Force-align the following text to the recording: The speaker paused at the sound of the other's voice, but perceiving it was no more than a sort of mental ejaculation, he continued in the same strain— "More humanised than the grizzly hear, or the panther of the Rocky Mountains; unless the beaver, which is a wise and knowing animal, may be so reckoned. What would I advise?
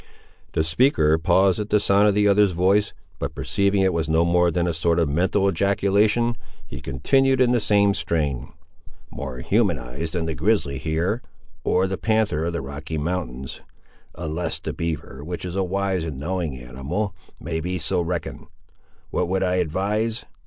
The 0.53 0.63
speaker 0.63 1.19
paused 1.19 1.59
at 1.59 1.69
the 1.69 1.79
sound 1.79 2.07
of 2.07 2.15
the 2.15 2.27
other's 2.27 2.53
voice, 2.53 2.91
but 3.19 3.35
perceiving 3.35 3.83
it 3.83 3.93
was 3.93 4.09
no 4.09 4.25
more 4.25 4.49
than 4.49 4.65
a 4.65 4.73
sort 4.73 4.97
of 4.97 5.07
mental 5.07 5.47
ejaculation, 5.47 6.37
he 6.65 6.81
continued 6.81 7.39
in 7.39 7.51
the 7.51 7.59
same 7.59 7.93
strain— 7.93 8.51
"More 9.11 9.41
humanised 9.41 10.13
than 10.13 10.25
the 10.25 10.33
grizzly 10.33 10.79
hear, 10.79 11.21
or 11.63 11.85
the 11.85 11.99
panther 11.99 12.45
of 12.45 12.53
the 12.53 12.61
Rocky 12.63 12.97
Mountains; 12.97 13.61
unless 14.15 14.57
the 14.59 14.73
beaver, 14.73 15.23
which 15.23 15.45
is 15.45 15.55
a 15.55 15.63
wise 15.63 16.03
and 16.03 16.17
knowing 16.17 16.57
animal, 16.57 17.13
may 17.39 17.59
be 17.59 17.77
so 17.77 18.01
reckoned. 18.01 18.47
What 19.11 19.27
would 19.29 19.43
I 19.43 19.57
advise? 19.57 20.25